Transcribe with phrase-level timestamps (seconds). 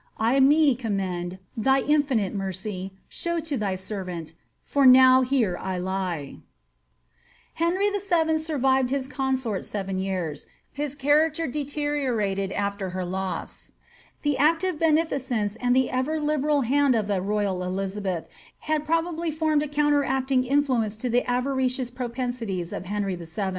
[0.17, 2.91] I me commend; thy infinite mercy.
[3.07, 6.37] Show to thy servant, for now here I lie I
[7.63, 13.73] Henry VIL survived his consort seven years; his character deteriorated after her loss.
[14.23, 18.25] The active beneficence and the ever liberal hand of the royal Elizabeth
[18.61, 23.49] had probably formed a counteracting influence to the avaricious propensities of Henry VH.